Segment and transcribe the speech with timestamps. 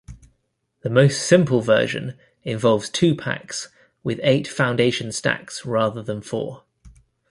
[0.81, 3.69] The most simple version involves two packs,
[4.03, 6.63] with eight foundation stacks rather than four.